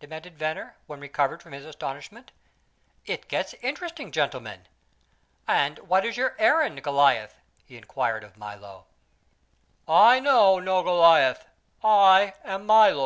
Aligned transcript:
demanded 0.00 0.38
Venner, 0.38 0.74
when 0.86 0.98
recovered 0.98 1.42
from 1.42 1.52
his 1.52 1.66
astonishment. 1.66 2.32
"It 3.04 3.28
gets 3.28 3.52
interesting, 3.60 4.12
gentlemen. 4.12 4.66
And 5.46 5.78
what 5.80 6.06
is 6.06 6.16
your 6.16 6.34
errand, 6.38 6.82
Goliath?" 6.82 7.38
he 7.66 7.76
inquired 7.76 8.24
of 8.24 8.38
Milo. 8.38 8.86
"I 9.86 10.20
know 10.20 10.58
no 10.58 10.82
Goliath. 10.82 11.44
I 11.82 12.32
am 12.44 12.64
Milo. 12.64 13.02